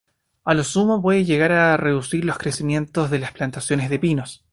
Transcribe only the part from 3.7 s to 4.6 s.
de pinos.